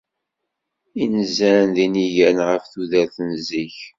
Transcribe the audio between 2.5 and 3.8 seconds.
tudert n zik.